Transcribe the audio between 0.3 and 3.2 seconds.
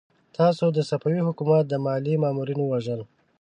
تاسو د صفوي حکومت د ماليې مامورين ووژل!